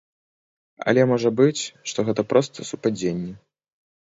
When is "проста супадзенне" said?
2.33-3.31